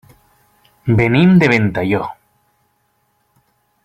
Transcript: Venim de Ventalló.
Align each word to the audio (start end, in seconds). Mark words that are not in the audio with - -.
Venim 1.01 1.35
de 1.43 1.49
Ventalló. 1.53 2.01